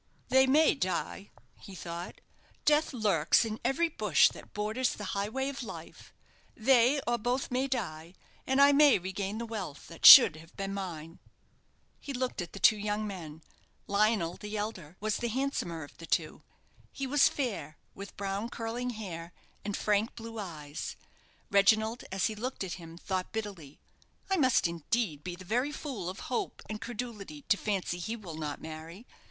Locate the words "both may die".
7.19-8.15